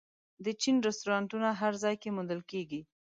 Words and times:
د 0.45 0.47
چین 0.61 0.75
رستورانتونه 0.87 1.47
هر 1.61 1.73
ځای 1.83 1.95
کې 2.01 2.09
موندل 2.15 2.41
کېږي. 2.51 2.81